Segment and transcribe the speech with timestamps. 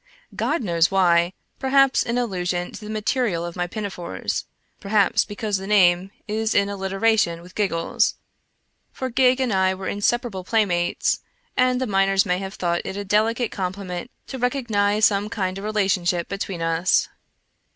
[0.35, 4.45] God knows why; perhaps in allusion to the material of my pinafores;
[4.79, 8.15] perhaps because the name is in alliteration with" Giggles,"
[8.91, 11.19] for Gig and I were inseparable playmates,
[11.55, 15.59] and the miners may have thought it a deli cate compliment to recognize some kind
[15.59, 17.07] of relationship between us.